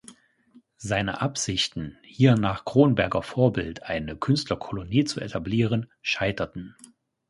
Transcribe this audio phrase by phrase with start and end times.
[0.77, 6.75] Seine Absichten, hier nach Kronberger Vorbild eine Künstlerkolonie zu etablieren, scheiterten.